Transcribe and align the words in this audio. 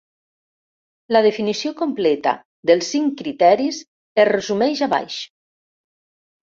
La 1.15 1.21
definició 1.25 1.73
completa 1.83 2.33
dels 2.71 2.91
cinc 2.95 3.15
criteris 3.23 3.83
es 4.25 4.31
resumeix 4.35 4.87
a 4.89 4.93
baix. 4.99 5.25